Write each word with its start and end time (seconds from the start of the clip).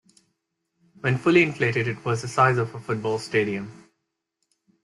When 1.01 1.19
fully 1.19 1.43
inflated 1.43 1.87
it 1.87 2.03
was 2.03 2.23
the 2.23 2.27
size 2.27 2.57
of 2.57 2.73
a 2.73 2.79
football 2.79 3.19
stadium. 3.19 3.91